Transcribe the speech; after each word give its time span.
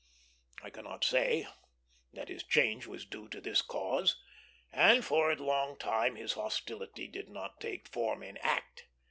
I 0.63 0.71
cannot 0.71 1.03
say 1.03 1.45
that 2.13 2.29
his 2.29 2.41
change 2.43 2.87
was 2.87 3.05
due 3.05 3.27
to 3.29 3.39
this 3.39 3.61
cause, 3.61 4.19
and 4.71 5.05
for 5.05 5.29
a 5.31 5.35
long 5.35 5.77
time 5.77 6.15
his 6.15 6.33
hostility 6.33 7.07
did 7.07 7.29
not 7.29 7.61
take 7.61 7.87
form 7.87 8.23
in 8.23 8.37
act. 8.37 8.87